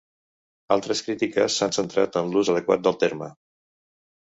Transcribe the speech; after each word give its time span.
Altres 0.75 1.03
crítiques 1.09 1.59
s'han 1.61 1.77
centrat 1.77 2.19
en 2.23 2.33
l'ús 2.33 2.51
adequat 2.57 2.85
del 2.91 3.01
terme. 3.07 3.31